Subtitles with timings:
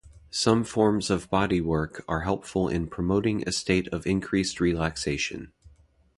[0.31, 5.53] Some forms of bodywork are helpful in promoting a state of increased relaxation.